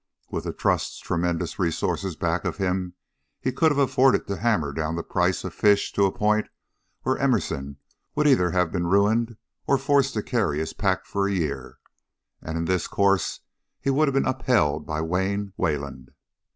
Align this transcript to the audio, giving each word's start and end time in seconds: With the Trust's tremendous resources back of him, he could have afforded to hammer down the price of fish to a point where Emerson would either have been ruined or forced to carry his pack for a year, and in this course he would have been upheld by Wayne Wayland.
With 0.31 0.45
the 0.45 0.51
Trust's 0.51 0.97
tremendous 0.99 1.59
resources 1.59 2.15
back 2.15 2.43
of 2.43 2.57
him, 2.57 2.95
he 3.39 3.51
could 3.51 3.69
have 3.69 3.77
afforded 3.77 4.25
to 4.25 4.37
hammer 4.37 4.73
down 4.73 4.95
the 4.95 5.03
price 5.03 5.43
of 5.43 5.53
fish 5.53 5.93
to 5.93 6.05
a 6.05 6.11
point 6.11 6.47
where 7.03 7.19
Emerson 7.19 7.77
would 8.15 8.25
either 8.25 8.49
have 8.49 8.71
been 8.71 8.87
ruined 8.87 9.37
or 9.67 9.77
forced 9.77 10.15
to 10.15 10.23
carry 10.23 10.57
his 10.57 10.73
pack 10.73 11.05
for 11.05 11.27
a 11.27 11.31
year, 11.33 11.77
and 12.41 12.57
in 12.57 12.65
this 12.65 12.87
course 12.87 13.41
he 13.79 13.91
would 13.91 14.07
have 14.07 14.13
been 14.15 14.25
upheld 14.25 14.87
by 14.87 15.01
Wayne 15.01 15.53
Wayland. 15.55 16.09